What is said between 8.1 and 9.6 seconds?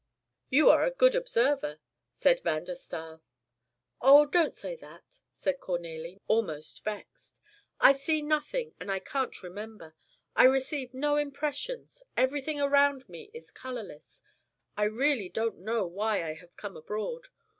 nothing and I can't